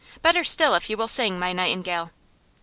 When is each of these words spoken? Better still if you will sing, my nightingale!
Better 0.23 0.43
still 0.43 0.73
if 0.73 0.89
you 0.89 0.97
will 0.97 1.07
sing, 1.07 1.37
my 1.37 1.53
nightingale! 1.53 2.09